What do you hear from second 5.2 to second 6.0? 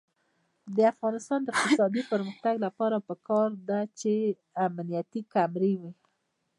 کامرې وي.